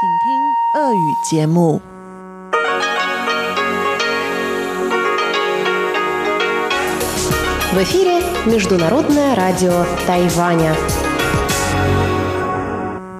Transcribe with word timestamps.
В 0.00 0.06
эфире 7.82 8.20
Международное 8.46 9.34
радио 9.34 9.84
Тайваня. 10.06 10.76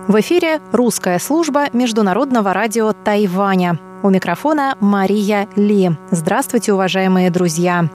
В 0.06 0.21
эфире 0.21 0.61
русская 0.71 1.19
служба 1.19 1.67
Международного 1.72 2.53
радио 2.53 2.93
Тайваня. 2.93 3.81
У 4.05 4.11
микрофона 4.11 4.77
Мария 4.79 5.49
Ли. 5.57 5.91
Здравствуйте, 6.13 6.73
уважаемые 6.75 7.31
друзья! 7.31 7.89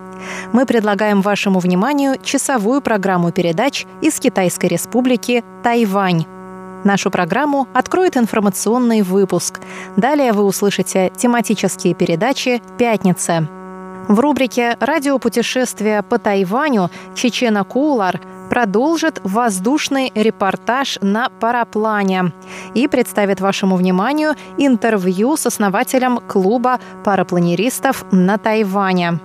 Мы 0.52 0.66
предлагаем 0.66 1.22
вашему 1.22 1.60
вниманию 1.60 2.18
часовую 2.22 2.82
программу 2.82 3.32
передач 3.32 3.86
из 4.02 4.20
Китайской 4.20 4.66
республики 4.66 5.42
Тайвань 5.64 6.26
Нашу 6.84 7.12
программу 7.12 7.68
откроет 7.74 8.18
информационный 8.18 9.02
выпуск. 9.02 9.62
Далее 9.96 10.34
вы 10.34 10.44
услышите 10.44 11.12
тематические 11.16 11.94
передачи 11.94 12.62
«Пятница». 12.78 13.48
В 14.10 14.20
рубрике 14.20 14.76
«Радиопутешествия 14.82 16.02
по 16.02 16.20
Тайваню» 16.20 16.90
Чечена 17.16 17.64
Кулар 17.64 18.20
продолжит 18.50 19.22
воздушный 19.24 20.12
репортаж 20.14 21.00
на 21.02 21.30
параплане 21.30 22.34
и 22.74 22.90
представит 22.90 23.40
вашему 23.40 23.78
вниманию 23.78 24.36
интервью 24.58 25.38
с 25.38 25.46
основателем 25.46 26.18
клуба 26.18 26.80
парапланеристов 27.06 28.04
на 28.12 28.38
Тайване. 28.38 29.20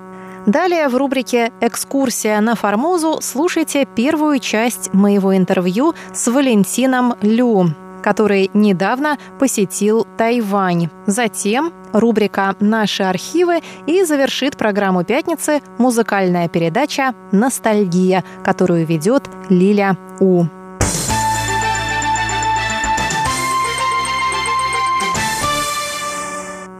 Далее 0.46 0.88
в 0.88 0.96
рубрике 0.96 1.52
«Экскурсия 1.60 2.40
на 2.40 2.54
Формозу» 2.54 3.18
слушайте 3.20 3.84
первую 3.84 4.38
часть 4.38 4.92
моего 4.94 5.36
интервью 5.36 5.94
с 6.14 6.26
Валентином 6.28 7.14
Лю, 7.20 7.74
который 8.02 8.50
недавно 8.54 9.18
посетил 9.38 10.06
Тайвань. 10.16 10.88
Затем 11.06 11.72
рубрика 11.92 12.54
«Наши 12.60 13.02
архивы» 13.02 13.60
и 13.86 14.04
завершит 14.04 14.56
программу 14.56 15.04
«Пятницы» 15.04 15.60
музыкальная 15.78 16.48
передача 16.48 17.14
«Ностальгия», 17.32 18.24
которую 18.42 18.86
ведет 18.86 19.28
Лиля 19.48 19.96
У. 20.20 20.44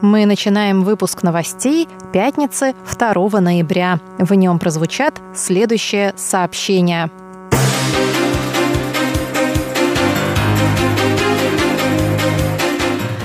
Мы 0.00 0.26
начинаем 0.26 0.84
выпуск 0.84 1.24
новостей 1.24 1.88
пятницы 2.12 2.76
2 2.96 3.40
ноября. 3.40 3.98
В 4.18 4.32
нем 4.34 4.60
прозвучат 4.60 5.20
следующие 5.34 6.14
сообщения. 6.16 7.10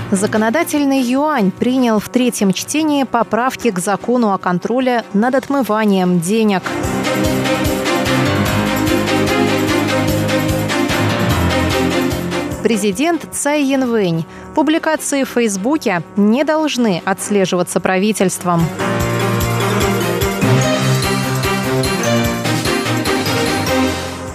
Законодательный 0.09 1.01
юань 1.01 1.51
принял 1.51 1.99
в 1.99 2.09
третьем 2.09 2.53
чтении 2.53 3.03
поправки 3.03 3.69
к 3.69 3.77
закону 3.77 4.33
о 4.33 4.39
контроле 4.39 5.03
над 5.13 5.35
отмыванием 5.35 6.19
денег. 6.19 6.63
Президент 12.63 13.27
Цай 13.33 13.61
Янвэнь. 13.61 14.23
Публикации 14.55 15.25
в 15.25 15.29
Фейсбуке 15.29 16.01
не 16.15 16.45
должны 16.45 17.01
отслеживаться 17.03 17.81
правительством. 17.81 18.61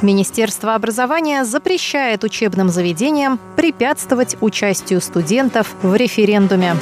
Министерство 0.02 0.74
образования 0.74 1.46
запрещает 1.46 2.22
учебным 2.22 2.68
заведениям 2.68 3.40
препятствовать 3.56 4.36
участию 4.42 5.00
студентов 5.00 5.74
в 5.80 5.94
референдуме. 5.94 6.76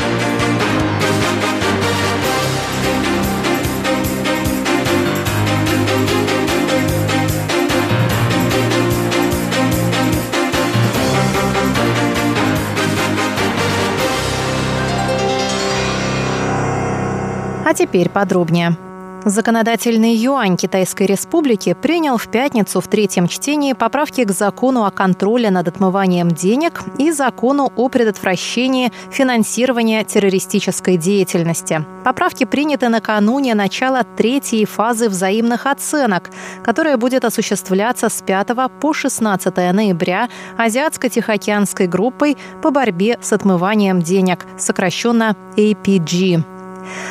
А 17.66 17.74
теперь 17.74 18.08
подробнее. 18.08 18.76
Законодательный 19.24 20.14
юань 20.14 20.56
Китайской 20.56 21.04
Республики 21.08 21.74
принял 21.74 22.16
в 22.16 22.28
пятницу 22.28 22.80
в 22.80 22.86
третьем 22.86 23.26
чтении 23.26 23.72
поправки 23.72 24.22
к 24.22 24.30
закону 24.30 24.84
о 24.84 24.92
контроле 24.92 25.50
над 25.50 25.66
отмыванием 25.66 26.30
денег 26.30 26.84
и 26.96 27.10
закону 27.10 27.72
о 27.74 27.88
предотвращении 27.88 28.92
финансирования 29.10 30.04
террористической 30.04 30.96
деятельности. 30.96 31.84
Поправки 32.04 32.44
приняты 32.44 32.88
накануне 32.88 33.56
начала 33.56 34.04
третьей 34.04 34.64
фазы 34.64 35.08
взаимных 35.08 35.66
оценок, 35.66 36.30
которая 36.62 36.96
будет 36.96 37.24
осуществляться 37.24 38.08
с 38.08 38.22
5 38.22 38.46
по 38.80 38.92
16 38.92 39.56
ноября 39.56 40.28
Азиатско-Тихоокеанской 40.56 41.88
группой 41.88 42.36
по 42.62 42.70
борьбе 42.70 43.18
с 43.20 43.32
отмыванием 43.32 44.02
денег, 44.02 44.46
сокращенно 44.56 45.34
APG. 45.56 46.55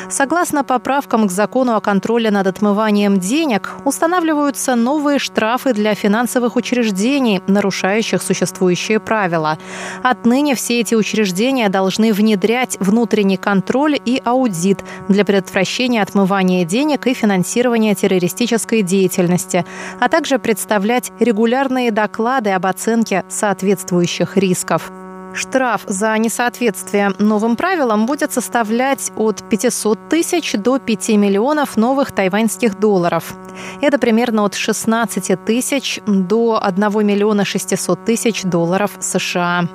Согласно 0.08 0.64
поправкам 0.64 1.26
к 1.28 1.30
закону 1.30 1.74
о 1.76 1.80
контроле 1.80 2.30
над 2.30 2.46
отмыванием 2.46 3.18
денег, 3.18 3.74
устанавливаются 3.84 4.74
новые 4.74 5.18
штрафы 5.18 5.72
для 5.72 5.94
финансовых 5.94 6.56
учреждений, 6.56 7.42
нарушающих 7.46 8.22
существующие 8.22 9.00
правила. 9.00 9.58
Отныне 10.02 10.54
все 10.54 10.80
эти 10.80 10.94
учреждения 10.94 11.68
должны 11.68 12.12
внедрять 12.12 12.76
внутренний 12.80 13.36
контроль 13.36 14.00
и 14.04 14.20
аудит 14.24 14.84
для 15.08 15.24
предотвращения 15.24 16.02
отмывания 16.02 16.64
денег 16.64 17.06
и 17.06 17.14
финансирования 17.14 17.94
террористической 17.94 18.82
деятельности, 18.82 19.64
а 20.00 20.08
также 20.08 20.38
представлять 20.38 21.12
регулярные 21.18 21.90
доклады 21.90 22.50
об 22.50 22.66
оценке 22.66 23.24
соответствующих 23.28 24.36
рисков. 24.36 24.90
Штраф 25.36 25.82
за 25.86 26.16
несоответствие 26.16 27.10
новым 27.18 27.56
правилам 27.56 28.06
будет 28.06 28.32
составлять 28.32 29.12
от 29.16 29.46
500 29.48 30.08
тысяч 30.08 30.54
до 30.54 30.78
5 30.78 31.10
миллионов 31.10 31.76
новых 31.76 32.12
тайваньских 32.12 32.78
долларов. 32.78 33.34
Это 33.82 33.98
примерно 33.98 34.46
от 34.46 34.54
16 34.54 35.44
тысяч 35.44 36.00
до 36.06 36.58
1 36.62 37.06
миллиона 37.06 37.44
600 37.44 38.04
тысяч 38.06 38.44
долларов 38.44 38.92
США. 38.98 39.68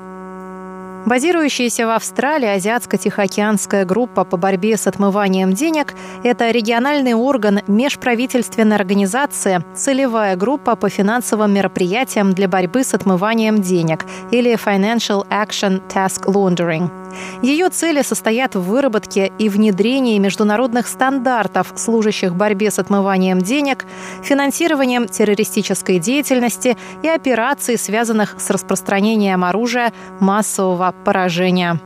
Базирующаяся 1.04 1.86
в 1.86 1.90
Австралии 1.90 2.48
Азиатско-Тихоокеанская 2.48 3.84
группа 3.84 4.24
по 4.24 4.36
борьбе 4.36 4.76
с 4.76 4.86
отмыванием 4.86 5.52
денег– 5.52 5.94
это 6.22 6.50
региональный 6.52 7.14
орган 7.14 7.60
межправительственной 7.66 8.76
организации, 8.76 9.64
целевая 9.74 10.36
группа 10.36 10.76
по 10.76 10.88
финансовым 10.88 11.52
мероприятиям 11.52 12.32
для 12.32 12.46
борьбы 12.46 12.84
с 12.84 12.94
отмыванием 12.94 13.60
денег 13.60 14.04
или 14.30 14.54
Financial 14.54 15.26
Action 15.28 15.82
Task 15.88 16.26
Laundering– 16.26 16.90
ее 17.42 17.68
цели 17.68 18.02
состоят 18.02 18.54
в 18.54 18.62
выработке 18.62 19.32
и 19.38 19.48
внедрении 19.48 20.18
международных 20.18 20.86
стандартов, 20.86 21.72
служащих 21.76 22.34
борьбе 22.34 22.70
с 22.70 22.78
отмыванием 22.78 23.40
денег, 23.40 23.86
финансированием 24.22 25.08
террористической 25.08 25.98
деятельности 25.98 26.76
и 27.02 27.08
операций, 27.08 27.78
связанных 27.78 28.36
с 28.38 28.50
распространением 28.50 29.44
оружия 29.44 29.92
массового 30.20 30.94
поражения. 31.04 31.80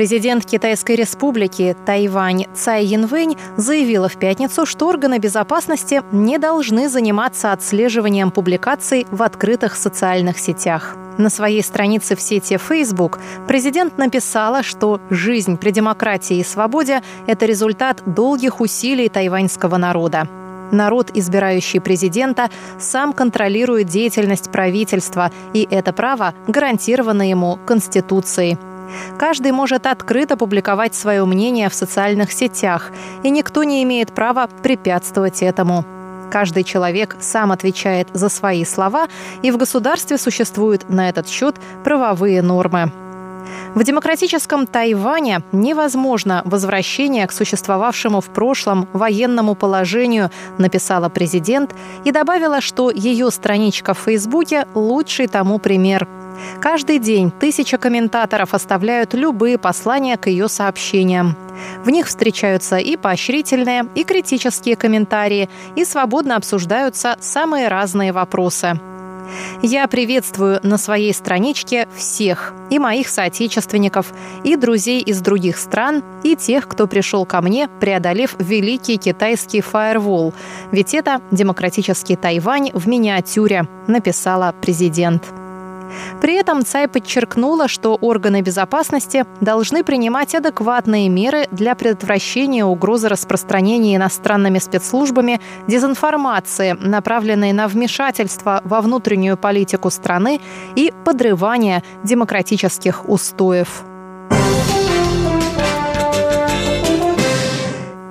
Президент 0.00 0.46
Китайской 0.46 0.96
республики 0.96 1.76
Тайвань 1.84 2.46
Цай 2.54 2.86
Янвэнь 2.86 3.36
заявила 3.58 4.08
в 4.08 4.16
пятницу, 4.16 4.64
что 4.64 4.88
органы 4.88 5.18
безопасности 5.18 6.00
не 6.10 6.38
должны 6.38 6.88
заниматься 6.88 7.52
отслеживанием 7.52 8.30
публикаций 8.30 9.06
в 9.10 9.22
открытых 9.22 9.76
социальных 9.76 10.38
сетях. 10.38 10.96
На 11.18 11.28
своей 11.28 11.62
странице 11.62 12.16
в 12.16 12.22
сети 12.22 12.56
Facebook 12.56 13.18
президент 13.46 13.98
написала, 13.98 14.62
что 14.62 15.02
жизнь 15.10 15.58
при 15.58 15.70
демократии 15.70 16.38
и 16.38 16.44
свободе– 16.44 17.02
это 17.26 17.44
результат 17.44 18.02
долгих 18.06 18.62
усилий 18.62 19.10
тайваньского 19.10 19.76
народа. 19.76 20.26
Народ, 20.72 21.10
избирающий 21.12 21.78
президента, 21.82 22.48
сам 22.78 23.12
контролирует 23.12 23.88
деятельность 23.88 24.50
правительства, 24.50 25.30
и 25.52 25.68
это 25.70 25.92
право 25.92 26.32
гарантировано 26.46 27.28
ему 27.28 27.58
Конституцией– 27.66 28.56
Каждый 29.18 29.52
может 29.52 29.86
открыто 29.86 30.36
публиковать 30.36 30.94
свое 30.94 31.24
мнение 31.24 31.68
в 31.68 31.74
социальных 31.74 32.32
сетях, 32.32 32.90
и 33.22 33.30
никто 33.30 33.64
не 33.64 33.82
имеет 33.82 34.12
права 34.12 34.48
препятствовать 34.62 35.42
этому. 35.42 35.84
Каждый 36.30 36.62
человек 36.62 37.16
сам 37.20 37.50
отвечает 37.50 38.08
за 38.12 38.28
свои 38.28 38.64
слова, 38.64 39.08
и 39.42 39.50
в 39.50 39.56
государстве 39.56 40.16
существуют 40.16 40.88
на 40.88 41.08
этот 41.08 41.28
счет 41.28 41.56
правовые 41.82 42.40
нормы. 42.40 42.92
В 43.74 43.84
демократическом 43.84 44.66
Тайване 44.66 45.42
невозможно 45.52 46.42
возвращение 46.44 47.26
к 47.26 47.32
существовавшему 47.32 48.20
в 48.20 48.26
прошлом 48.26 48.88
военному 48.92 49.54
положению, 49.54 50.30
написала 50.58 51.08
президент 51.08 51.74
и 52.04 52.12
добавила, 52.12 52.60
что 52.60 52.90
ее 52.90 53.30
страничка 53.30 53.94
в 53.94 53.98
Фейсбуке– 53.98 54.66
лучший 54.74 55.26
тому 55.28 55.58
пример. 55.58 56.08
Каждый 56.60 56.98
день 56.98 57.30
тысяча 57.30 57.78
комментаторов 57.78 58.54
оставляют 58.54 59.14
любые 59.14 59.58
послания 59.58 60.16
к 60.16 60.28
ее 60.28 60.48
сообщениям. 60.48 61.36
В 61.84 61.90
них 61.90 62.06
встречаются 62.06 62.76
и 62.76 62.96
поощрительные, 62.96 63.86
и 63.94 64.04
критические 64.04 64.76
комментарии, 64.76 65.48
и 65.76 65.84
свободно 65.84 66.36
обсуждаются 66.36 67.16
самые 67.20 67.68
разные 67.68 68.12
вопросы. 68.12 68.78
Я 69.62 69.86
приветствую 69.86 70.60
на 70.62 70.78
своей 70.78 71.14
страничке 71.14 71.86
всех, 71.94 72.54
и 72.70 72.78
моих 72.78 73.08
соотечественников, 73.08 74.12
и 74.42 74.56
друзей 74.56 75.00
из 75.00 75.20
других 75.20 75.58
стран, 75.58 76.02
и 76.24 76.36
тех, 76.36 76.66
кто 76.66 76.86
пришел 76.86 77.24
ко 77.24 77.40
мне, 77.40 77.68
преодолев 77.80 78.34
великий 78.38 78.96
китайский 78.96 79.60
фаервол. 79.60 80.34
Ведь 80.72 80.94
это 80.94 81.20
демократический 81.30 82.16
Тайвань 82.16 82.70
в 82.72 82.88
миниатюре, 82.88 83.68
написала 83.86 84.54
президент. 84.60 85.39
При 86.20 86.34
этом 86.34 86.64
Цай 86.64 86.88
подчеркнула, 86.88 87.68
что 87.68 87.94
органы 87.94 88.42
безопасности 88.42 89.24
должны 89.40 89.82
принимать 89.84 90.34
адекватные 90.34 91.08
меры 91.08 91.46
для 91.50 91.74
предотвращения 91.74 92.64
угрозы 92.64 93.08
распространения 93.08 93.96
иностранными 93.96 94.58
спецслужбами 94.58 95.40
дезинформации, 95.66 96.76
направленной 96.80 97.52
на 97.52 97.68
вмешательство 97.68 98.60
во 98.64 98.80
внутреннюю 98.80 99.36
политику 99.36 99.90
страны 99.90 100.40
и 100.76 100.92
подрывание 101.04 101.82
демократических 102.04 103.08
устоев. 103.08 103.89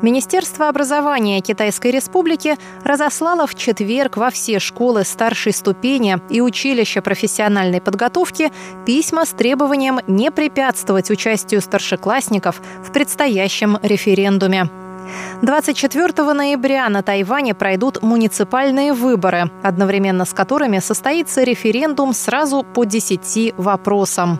Министерство 0.02 0.70
образования 0.70 1.42
Китайской 1.42 1.92
Республики 1.92 2.58
разослало 2.86 3.46
в 3.48 3.56
четверг 3.56 4.16
во 4.16 4.30
все 4.30 4.60
школы 4.60 5.04
старшей 5.04 5.52
ступени 5.52 6.18
и 6.30 6.40
училища 6.40 7.02
профессиональной 7.02 7.82
подготовки 7.82 8.52
письма 8.86 9.26
с 9.26 9.30
требованием 9.32 10.00
не 10.08 10.32
препятствовать 10.32 11.12
участию 11.12 11.62
старшеклассников 11.62 12.62
в 12.82 12.94
предстоящем 12.94 13.78
референдуме. 13.82 14.70
24 15.42 16.34
ноября 16.34 16.88
на 16.88 17.02
Тайване 17.02 17.54
пройдут 17.54 18.02
муниципальные 18.02 18.94
выборы, 18.94 19.52
одновременно 19.64 20.24
с 20.24 20.34
которыми 20.34 20.80
состоится 20.80 21.44
референдум 21.44 22.14
сразу 22.14 22.64
по 22.64 22.86
10 22.86 23.56
вопросам. 23.58 24.40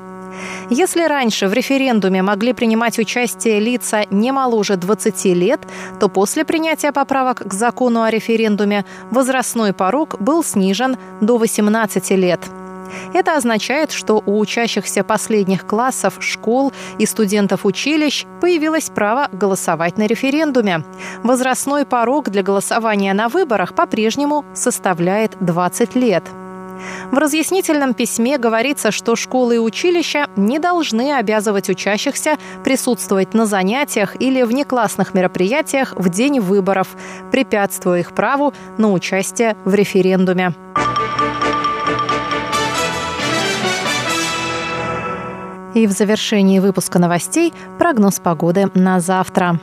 Если 0.70 1.02
раньше 1.04 1.48
в 1.48 1.54
референдуме 1.54 2.22
могли 2.22 2.54
принимать 2.54 3.00
участие 3.00 3.60
лица 3.60 4.06
не 4.10 4.32
моложе 4.32 4.76
20 4.76 5.26
лет, 5.26 5.62
то 6.00 6.10
после 6.10 6.46
принятия 6.46 6.92
поправок 6.92 7.42
к 7.48 7.54
закону 7.54 8.04
о 8.04 8.10
референдуме 8.10 8.86
возрастной 9.12 9.74
порог 9.74 10.18
был 10.20 10.44
снижен 10.44 10.98
до 11.22 11.38
18 11.38 12.12
лет. 12.12 12.42
Это 13.14 13.36
означает, 13.36 13.92
что 13.92 14.22
у 14.26 14.40
учащихся 14.40 15.04
последних 15.04 15.66
классов 15.66 16.18
школ 16.20 16.72
и 16.98 17.06
студентов 17.06 17.66
училищ 17.66 18.26
появилось 18.42 18.90
право 18.90 19.30
голосовать 19.32 19.98
на 19.98 20.08
референдуме. 20.08 20.84
Возрастной 21.24 21.86
порог 21.86 22.30
для 22.30 22.44
голосования 22.44 23.14
на 23.14 23.30
выборах 23.30 23.74
по-прежнему 23.74 24.46
составляет 24.54 25.38
20 25.40 25.96
лет. 25.96 26.24
В 27.12 27.18
разъяснительном 27.18 27.94
письме 27.94 28.38
говорится, 28.38 28.92
что 28.92 29.16
школы 29.16 29.56
и 29.56 29.60
училища 29.60 30.28
не 30.36 30.60
должны 30.60 31.14
обязывать 31.14 31.70
учащихся 31.70 32.38
присутствовать 32.64 33.34
на 33.34 33.46
занятиях 33.46 34.20
или 34.20 34.44
внеклассных 34.44 35.14
мероприятиях 35.14 35.94
в 35.96 36.10
день 36.10 36.40
выборов, 36.40 36.90
препятствуя 37.32 38.00
их 38.00 38.14
праву 38.14 38.54
на 38.78 38.92
участие 38.92 39.56
в 39.66 39.74
референдуме. 39.74 40.54
И 45.74 45.86
в 45.86 45.92
завершении 45.92 46.60
выпуска 46.60 47.00
новостей 47.00 47.54
прогноз 47.78 48.20
погоды 48.20 48.70
на 48.74 49.00
завтра. 49.00 49.60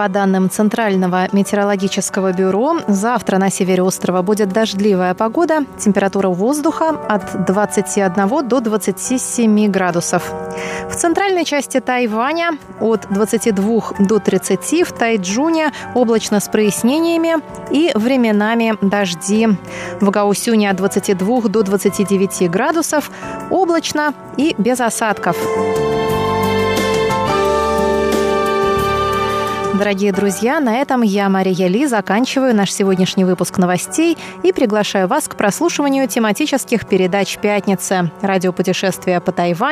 По 0.00 0.08
данным 0.08 0.48
Центрального 0.48 1.28
метеорологического 1.30 2.32
бюро, 2.32 2.76
завтра 2.88 3.36
на 3.36 3.50
севере 3.50 3.82
острова 3.82 4.22
будет 4.22 4.48
дождливая 4.48 5.12
погода. 5.12 5.66
Температура 5.78 6.30
воздуха 6.30 6.88
от 7.06 7.44
21 7.44 8.48
до 8.48 8.60
27 8.60 9.70
градусов. 9.70 10.32
В 10.88 10.94
центральной 10.96 11.44
части 11.44 11.80
Тайваня 11.80 12.52
от 12.80 13.08
22 13.10 13.92
до 13.98 14.18
30, 14.20 14.88
в 14.88 14.92
Тайджуне 14.92 15.70
облачно 15.94 16.40
с 16.40 16.48
прояснениями 16.48 17.34
и 17.70 17.92
временами 17.94 18.78
дожди. 18.80 19.48
В 20.00 20.08
Гаусюне 20.08 20.70
от 20.70 20.78
22 20.78 21.42
до 21.42 21.62
29 21.62 22.50
градусов 22.50 23.10
облачно 23.50 24.14
и 24.38 24.54
без 24.56 24.80
осадков. 24.80 25.36
Дорогие 29.80 30.12
друзья, 30.12 30.60
на 30.60 30.76
этом 30.76 31.00
я, 31.00 31.30
Мария 31.30 31.66
Ли, 31.66 31.86
заканчиваю 31.86 32.54
наш 32.54 32.70
сегодняшний 32.70 33.24
выпуск 33.24 33.56
новостей 33.56 34.18
и 34.42 34.52
приглашаю 34.52 35.08
вас 35.08 35.26
к 35.26 35.36
прослушиванию 35.36 36.06
тематических 36.06 36.86
передач 36.86 37.38
«Пятницы», 37.38 38.10
радиопутешествия 38.20 39.20
по 39.20 39.32
Тайвань 39.32 39.68